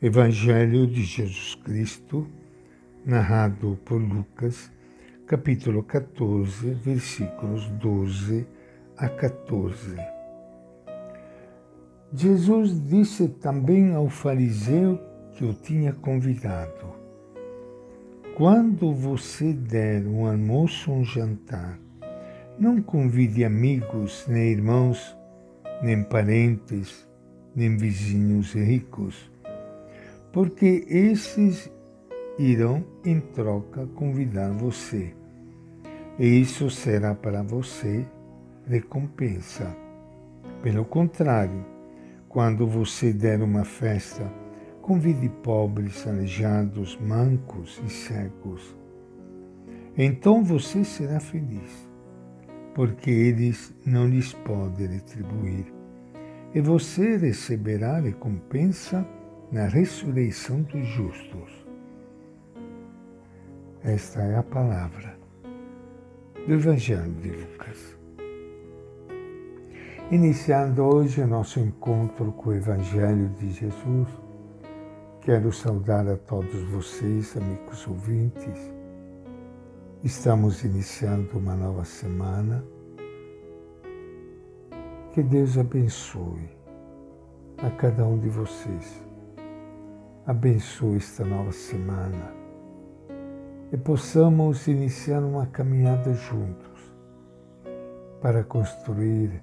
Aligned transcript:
Evangelho 0.00 0.86
de 0.86 1.02
Jesus 1.02 1.56
Cristo, 1.56 2.24
narrado 3.04 3.76
por 3.84 4.00
Lucas, 4.00 4.70
capítulo 5.26 5.82
14, 5.82 6.70
versículos 6.74 7.66
12 7.70 8.46
a 8.96 9.08
14. 9.08 9.96
Jesus 12.12 12.80
disse 12.88 13.26
também 13.26 13.92
ao 13.92 14.08
fariseu 14.08 15.00
que 15.32 15.44
o 15.44 15.52
tinha 15.52 15.92
convidado: 15.92 16.94
Quando 18.36 18.94
você 18.94 19.52
der 19.52 20.06
um 20.06 20.28
almoço 20.28 20.92
ou 20.92 20.98
um 20.98 21.04
jantar, 21.04 21.76
não 22.56 22.80
convide 22.80 23.44
amigos, 23.44 24.24
nem 24.28 24.52
irmãos, 24.52 25.16
nem 25.82 26.04
parentes, 26.04 27.04
nem 27.52 27.76
vizinhos 27.76 28.52
ricos 28.52 29.28
porque 30.32 30.84
esses 30.88 31.70
irão 32.38 32.84
em 33.04 33.20
troca 33.20 33.86
convidar 33.94 34.50
você. 34.52 35.14
E 36.18 36.26
isso 36.40 36.70
será 36.70 37.14
para 37.14 37.42
você 37.42 38.06
recompensa. 38.66 39.74
Pelo 40.62 40.84
contrário, 40.84 41.64
quando 42.28 42.66
você 42.66 43.12
der 43.12 43.42
uma 43.42 43.64
festa, 43.64 44.30
convide 44.82 45.28
pobres, 45.28 46.06
aleijados, 46.06 46.98
mancos 47.00 47.80
e 47.84 47.90
cegos. 47.90 48.76
Então 49.96 50.44
você 50.44 50.84
será 50.84 51.18
feliz, 51.20 51.88
porque 52.74 53.10
eles 53.10 53.74
não 53.84 54.06
lhes 54.06 54.32
podem 54.32 54.86
retribuir. 54.86 55.66
E 56.54 56.60
você 56.60 57.16
receberá 57.16 58.00
recompensa 58.00 59.06
na 59.50 59.66
ressurreição 59.66 60.60
dos 60.62 60.86
justos. 60.86 61.66
Esta 63.82 64.20
é 64.20 64.36
a 64.36 64.42
palavra 64.42 65.18
do 66.46 66.52
Evangelho 66.52 67.12
de 67.14 67.30
Lucas. 67.30 67.96
Iniciando 70.10 70.82
hoje 70.82 71.22
o 71.22 71.26
nosso 71.26 71.60
encontro 71.60 72.30
com 72.32 72.50
o 72.50 72.54
Evangelho 72.54 73.28
de 73.38 73.50
Jesus, 73.50 74.08
quero 75.22 75.50
saudar 75.50 76.06
a 76.06 76.16
todos 76.16 76.62
vocês, 76.64 77.34
amigos 77.36 77.86
ouvintes. 77.86 78.72
Estamos 80.04 80.62
iniciando 80.62 81.38
uma 81.38 81.54
nova 81.54 81.84
semana. 81.84 82.62
Que 85.12 85.22
Deus 85.22 85.56
abençoe 85.56 86.50
a 87.58 87.70
cada 87.70 88.06
um 88.06 88.18
de 88.18 88.28
vocês 88.28 89.07
abençoe 90.28 90.98
esta 90.98 91.24
nova 91.24 91.52
semana 91.52 92.34
e 93.72 93.78
possamos 93.78 94.68
iniciar 94.68 95.20
uma 95.20 95.46
caminhada 95.46 96.12
juntos 96.12 96.92
para 98.20 98.44
construir 98.44 99.42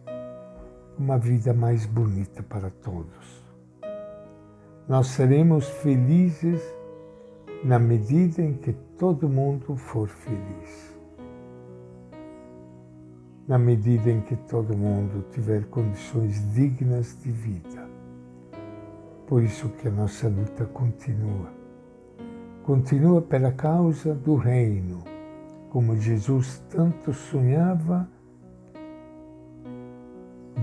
uma 0.96 1.18
vida 1.18 1.56
mais 1.56 1.88
bonita 1.88 2.44
para 2.44 2.70
todos. 2.70 3.44
Nós 4.88 5.08
seremos 5.08 5.68
felizes 5.68 6.62
na 7.64 7.80
medida 7.80 8.44
em 8.44 8.54
que 8.54 8.72
todo 8.96 9.28
mundo 9.28 9.76
for 9.76 10.08
feliz. 10.08 10.96
Na 13.48 13.58
medida 13.58 14.12
em 14.12 14.22
que 14.22 14.36
todo 14.36 14.78
mundo 14.78 15.26
tiver 15.32 15.66
condições 15.66 16.54
dignas 16.54 17.20
de 17.24 17.32
vida. 17.32 17.75
Por 19.28 19.42
isso 19.42 19.70
que 19.70 19.88
a 19.88 19.92
nossa 19.92 20.30
luta 20.30 20.66
continua. 20.66 21.52
Continua 22.64 23.22
pela 23.22 23.52
causa 23.52 24.14
do 24.14 24.36
reino, 24.36 25.04
como 25.70 25.96
Jesus 25.98 26.64
tanto 26.70 27.12
sonhava 27.12 28.08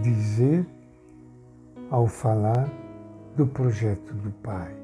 dizer 0.01 0.65
ao 1.91 2.07
falar 2.07 2.69
do 3.37 3.47
projeto 3.47 4.15
do 4.15 4.31
Pai. 4.31 4.75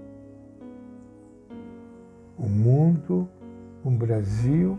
Um 2.38 2.48
mundo, 2.48 3.28
um 3.84 3.96
Brasil, 3.96 4.76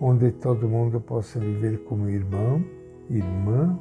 onde 0.00 0.30
todo 0.30 0.68
mundo 0.68 1.00
possa 1.00 1.40
viver 1.40 1.84
como 1.84 2.08
irmão, 2.08 2.64
irmã, 3.10 3.78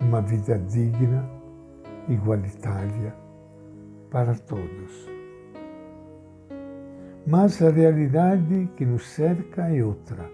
uma 0.00 0.20
vida 0.20 0.58
digna 0.58 1.37
igualitária 2.08 3.14
para 4.10 4.34
todos. 4.34 5.08
Mas 7.26 7.60
a 7.60 7.70
realidade 7.70 8.70
que 8.74 8.86
nos 8.86 9.06
cerca 9.06 9.68
é 9.68 9.84
outra. 9.84 10.30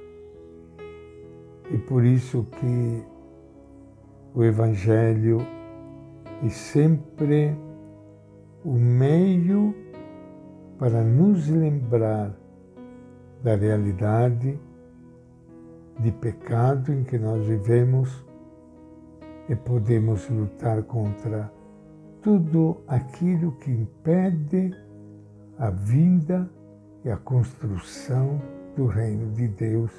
E 1.70 1.78
por 1.78 2.04
isso 2.04 2.44
que 2.44 3.04
o 4.34 4.44
Evangelho 4.44 5.38
é 6.44 6.48
sempre 6.48 7.56
o 8.64 8.72
meio 8.72 9.74
para 10.78 11.02
nos 11.02 11.48
lembrar 11.48 12.34
da 13.42 13.56
realidade 13.56 14.58
de 15.98 16.12
pecado 16.12 16.92
em 16.92 17.04
que 17.04 17.18
nós 17.18 17.46
vivemos 17.46 18.24
e 19.48 19.54
podemos 19.54 20.28
lutar 20.28 20.82
contra 20.84 21.52
tudo 22.24 22.78
aquilo 22.88 23.52
que 23.52 23.70
impede 23.70 24.74
a 25.58 25.68
vinda 25.68 26.50
e 27.04 27.10
a 27.10 27.18
construção 27.18 28.40
do 28.74 28.86
reino 28.86 29.30
de 29.32 29.46
Deus 29.46 29.90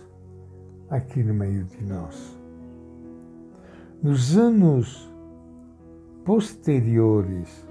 aqui 0.89 1.21
no 1.21 1.35
meio 1.35 1.63
de 1.65 1.83
nós. 1.83 2.35
Nos 4.01 4.35
anos 4.35 5.07
posteriores 6.25 7.63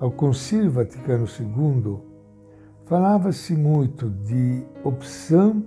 ao 0.00 0.10
Concílio 0.10 0.72
Vaticano 0.72 1.26
II, 1.26 1.98
falava-se 2.84 3.54
muito 3.54 4.10
de 4.10 4.64
opção 4.82 5.64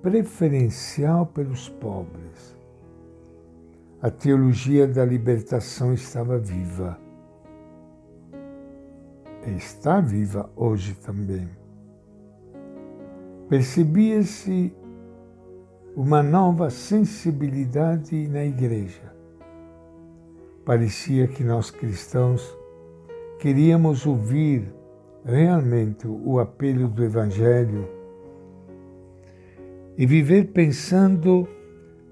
preferencial 0.00 1.26
pelos 1.26 1.68
pobres. 1.68 2.56
A 4.00 4.10
teologia 4.10 4.88
da 4.88 5.04
libertação 5.04 5.92
estava 5.92 6.38
viva 6.38 6.98
está 9.56 10.00
viva 10.00 10.50
hoje 10.56 10.94
também. 10.94 11.48
Percebia-se 13.48 14.74
uma 15.96 16.22
nova 16.22 16.70
sensibilidade 16.70 18.28
na 18.28 18.44
igreja. 18.44 19.12
Parecia 20.64 21.26
que 21.26 21.42
nós 21.42 21.70
cristãos 21.70 22.56
queríamos 23.38 24.06
ouvir 24.06 24.72
realmente 25.24 26.06
o 26.06 26.38
apelo 26.38 26.88
do 26.88 27.02
Evangelho 27.02 27.88
e 29.96 30.06
viver 30.06 30.52
pensando 30.52 31.48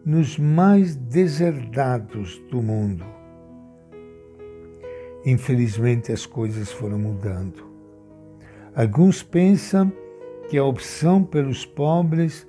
nos 0.04 0.38
mais 0.38 0.96
deserdados 0.96 2.38
do 2.50 2.62
mundo 2.62 3.15
Infelizmente, 5.26 6.12
as 6.12 6.24
coisas 6.24 6.70
foram 6.70 7.00
mudando. 7.00 7.66
Alguns 8.76 9.24
pensam 9.24 9.92
que 10.48 10.56
a 10.56 10.64
opção 10.64 11.24
pelos 11.24 11.66
pobres 11.66 12.46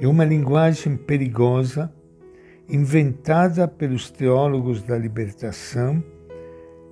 é 0.00 0.08
uma 0.08 0.24
linguagem 0.24 0.96
perigosa, 0.96 1.92
inventada 2.66 3.68
pelos 3.68 4.10
teólogos 4.10 4.82
da 4.82 4.96
libertação 4.96 6.02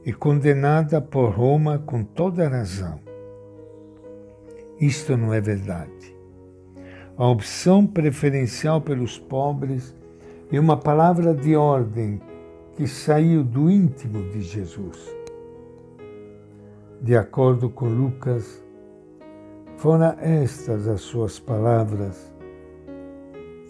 e 0.05 0.13
condenada 0.13 1.01
por 1.01 1.31
Roma 1.31 1.79
com 1.79 2.05
toda 2.05 2.47
razão. 2.47 3.01
Isto 4.79 5.17
não 5.17 5.33
é 5.33 5.41
verdade. 5.41 6.15
A 7.17 7.27
opção 7.27 7.87
preferencial 7.87 8.83
pelos 8.83 9.19
pobres 9.19 9.95
é 10.53 10.61
uma 10.61 10.77
palavra 10.77 11.33
de 11.33 11.57
ordem 11.57 12.21
que 12.81 12.89
saiu 12.89 13.45
do 13.45 13.71
íntimo 13.71 14.23
de 14.31 14.41
Jesus. 14.41 15.15
De 16.99 17.15
acordo 17.15 17.69
com 17.69 17.87
Lucas, 17.87 18.65
foram 19.77 20.17
estas 20.19 20.89
as 20.89 21.03
suas 21.03 21.39
palavras 21.39 22.33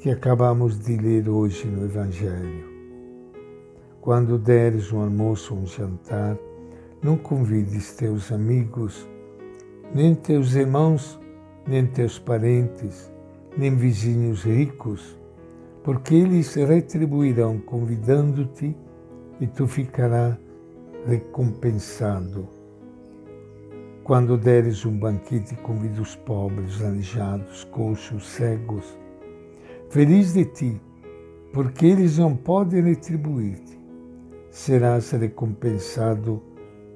que 0.00 0.12
acabamos 0.12 0.78
de 0.78 0.96
ler 0.96 1.28
hoje 1.28 1.66
no 1.66 1.86
Evangelho. 1.86 2.64
Quando 4.00 4.38
deres 4.38 4.92
um 4.92 5.00
almoço 5.00 5.56
ou 5.56 5.62
um 5.62 5.66
jantar, 5.66 6.38
não 7.02 7.16
convides 7.16 7.96
teus 7.96 8.30
amigos, 8.30 9.08
nem 9.92 10.14
teus 10.14 10.54
irmãos, 10.54 11.18
nem 11.66 11.84
teus 11.84 12.16
parentes, 12.16 13.10
nem 13.58 13.74
vizinhos 13.74 14.44
ricos, 14.44 15.18
porque 15.82 16.14
eles 16.14 16.54
retribuirão 16.54 17.58
convidando-te 17.58 18.76
e 19.40 19.46
tu 19.46 19.66
ficarás 19.66 20.36
recompensado 21.06 22.60
quando 24.10 24.36
deres 24.36 24.84
um 24.84 24.98
banquete, 24.98 25.54
convida 25.56 26.02
os 26.02 26.16
pobres, 26.16 26.82
aleijados, 26.82 27.62
coxos, 27.64 28.26
cegos. 28.26 28.98
Feliz 29.88 30.32
de 30.32 30.44
ti, 30.46 30.80
porque 31.52 31.86
eles 31.86 32.18
não 32.18 32.34
podem 32.34 32.82
retribuir-te. 32.82 33.78
Serás 34.50 35.12
recompensado 35.12 36.42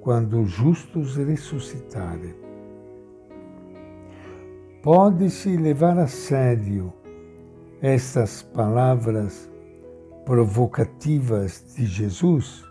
quando 0.01 0.41
os 0.41 0.51
justos 0.51 1.17
ressuscitarem. 1.17 2.35
Pode-se 4.83 5.57
levar 5.57 5.97
a 5.99 6.09
sério 6.09 6.93
estas 7.81 8.43
palavras 8.43 9.49
provocativas 10.25 11.75
de 11.77 11.87
Jesus? 11.87 12.65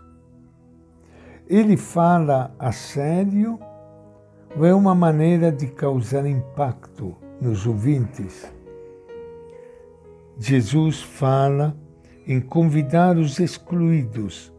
Ele 1.46 1.76
fala 1.76 2.54
a 2.58 2.72
sério 2.72 3.58
ou 4.56 4.64
é 4.64 4.74
uma 4.74 4.94
maneira 4.94 5.52
de 5.52 5.66
causar 5.66 6.26
impacto 6.26 7.16
nos 7.40 7.66
ouvintes? 7.66 8.50
Jesus 10.38 11.02
fala 11.02 11.76
em 12.26 12.40
convidar 12.40 13.16
os 13.16 13.38
excluídos, 13.38 14.52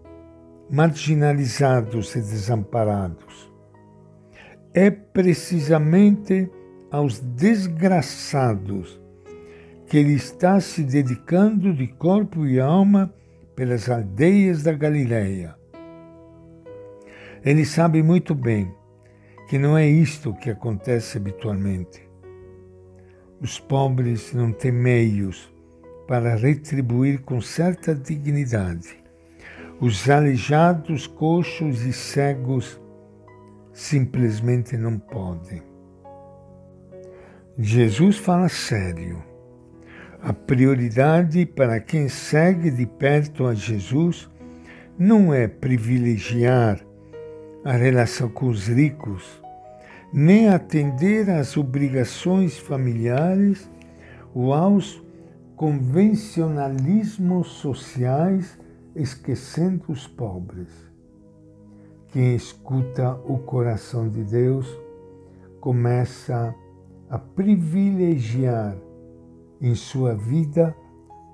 marginalizados 0.70 2.16
e 2.16 2.20
desamparados. 2.20 3.52
É 4.74 4.90
precisamente 4.92 6.50
aos 6.92 7.20
desgraçados 7.20 9.02
que 9.88 9.98
ele 9.98 10.14
está 10.14 10.60
se 10.60 10.84
dedicando 10.84 11.74
de 11.74 11.88
corpo 11.88 12.46
e 12.46 12.60
alma 12.60 13.14
pelas 13.56 13.90
aldeias 13.90 14.64
da 14.64 14.74
Galileia. 14.74 15.56
Ele 17.44 17.64
sabe 17.64 18.02
muito 18.02 18.34
bem 18.34 18.74
que 19.48 19.60
não 19.60 19.78
é 19.78 19.88
isto 19.88 20.34
que 20.34 20.50
acontece 20.50 21.18
habitualmente. 21.18 22.02
Os 23.40 23.60
pobres 23.60 24.34
não 24.34 24.52
têm 24.52 24.72
meios 24.72 25.54
para 26.08 26.36
retribuir 26.36 27.22
com 27.22 27.40
certa 27.40 27.94
dignidade. 27.94 28.98
Os 29.80 30.10
aleijados, 30.10 31.06
coxos 31.06 31.82
e 31.84 31.94
cegos 31.94 32.82
simplesmente 33.72 34.78
não 34.78 34.98
podem. 34.98 35.62
Jesus 37.58 38.18
fala 38.18 38.50
sério. 38.50 39.35
A 40.22 40.34
prioridade 40.34 41.46
para 41.46 41.80
quem 41.80 42.10
segue 42.10 42.72
de 42.72 42.86
perto 42.86 43.46
a 43.46 43.54
Jesus 43.54 44.30
não 44.98 45.34
é 45.34 45.48
privilegiar 45.48 46.80
a 47.64 47.74
relação 47.74 48.30
com 48.30 48.48
os 48.48 48.68
ricos, 48.68 49.42
nem 50.14 50.48
atender 50.48 51.30
às 51.30 51.58
obrigações 51.58 52.58
familiares 52.58 53.70
ou 54.34 54.54
aos 54.54 55.04
convencionalismos 55.56 57.48
sociais, 57.48 58.60
esquecendo 58.96 59.84
os 59.90 60.08
pobres. 60.08 60.70
Quem 62.10 62.36
escuta 62.36 63.16
o 63.26 63.40
coração 63.40 64.08
de 64.08 64.24
Deus 64.24 64.68
começa 65.60 66.56
a 67.10 67.18
privilegiar 67.18 68.78
em 69.66 69.74
sua 69.74 70.14
vida 70.14 70.76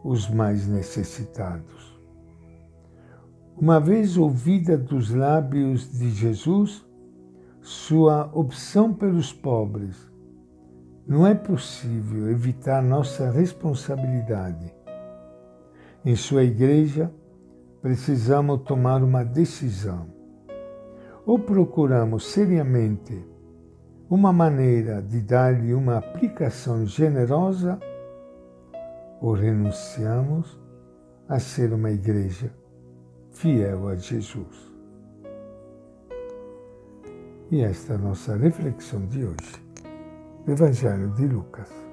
os 0.06 0.30
mais 0.30 0.66
necessitados. 0.66 2.00
Uma 3.58 3.78
vez 3.78 4.18
ouvida 4.18 4.78
dos 4.78 5.14
lábios 5.14 5.92
de 5.92 6.10
Jesus 6.10 6.86
sua 7.60 8.32
opção 8.34 8.94
pelos 8.94 9.34
pobres, 9.34 10.10
não 11.06 11.28
é 11.28 11.36
possível 11.36 12.32
evitar 12.32 12.82
nossa 12.82 13.30
responsabilidade. 13.30 14.74
Em 16.06 16.16
sua 16.16 16.46
igreja, 16.46 17.12
precisamos 17.82 18.62
tomar 18.62 19.04
uma 19.04 19.26
decisão. 19.26 20.08
Ou 21.26 21.38
procuramos 21.38 22.32
seriamente 22.32 23.28
uma 24.10 24.32
maneira 24.32 25.02
de 25.02 25.20
dar-lhe 25.20 25.74
uma 25.74 25.98
aplicação 25.98 26.86
generosa, 26.86 27.78
ou 29.22 29.34
renunciamos 29.34 30.60
a 31.30 31.40
ser 31.40 31.72
uma 31.72 31.92
igreja 31.92 32.52
fiel 33.30 33.88
a 33.88 33.96
Jesus. 33.96 34.72
E 37.52 37.62
esta 37.62 37.94
é 37.94 37.96
a 37.96 38.00
nossa 38.00 38.36
reflexão 38.36 39.06
de 39.08 39.24
hoje. 39.26 39.66
Evangelho 40.48 41.12
de 41.12 41.28
Lucas. 41.28 41.91